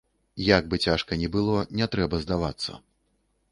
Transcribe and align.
Як 0.45 0.63
бы 0.71 0.79
цяжка 0.85 1.17
ні 1.25 1.29
было, 1.35 1.59
не 1.81 1.89
трэба 1.97 2.23
здавацца. 2.25 2.71